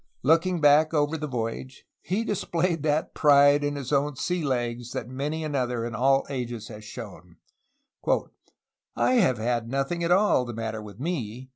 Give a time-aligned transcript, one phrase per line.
[0.23, 5.07] Looking back over the voyage he displayed that pride in his own sea legs that
[5.07, 7.35] many another in all ages has shown:
[8.95, 11.49] "I have had nothing at all the matter with me.